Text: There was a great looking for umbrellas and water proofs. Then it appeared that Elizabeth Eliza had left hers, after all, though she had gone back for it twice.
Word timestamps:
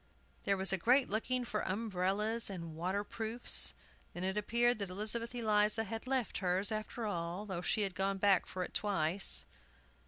There 0.45 0.57
was 0.57 0.73
a 0.73 0.79
great 0.79 1.11
looking 1.11 1.45
for 1.45 1.61
umbrellas 1.61 2.49
and 2.49 2.75
water 2.75 3.03
proofs. 3.03 3.75
Then 4.15 4.23
it 4.23 4.35
appeared 4.35 4.79
that 4.79 4.89
Elizabeth 4.89 5.35
Eliza 5.35 5.83
had 5.83 6.07
left 6.07 6.39
hers, 6.39 6.71
after 6.71 7.05
all, 7.05 7.45
though 7.45 7.61
she 7.61 7.81
had 7.81 7.93
gone 7.93 8.17
back 8.17 8.47
for 8.47 8.63
it 8.63 8.73
twice. 8.73 9.45